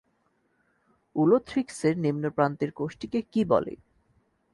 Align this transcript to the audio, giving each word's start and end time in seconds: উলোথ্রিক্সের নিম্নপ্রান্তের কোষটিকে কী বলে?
উলোথ্রিক্সের 1.15 1.95
নিম্নপ্রান্তের 1.97 2.71
কোষটিকে 2.71 3.19
কী 3.33 3.41
বলে? 3.45 3.73